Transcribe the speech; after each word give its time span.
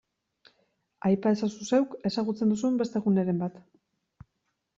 Aipa 1.09 1.33
ezazu 1.37 1.67
zeuk 1.73 1.93
ezagutzen 2.11 2.55
duzun 2.55 2.81
beste 2.83 3.03
guneren 3.05 3.45
bat. 3.45 3.61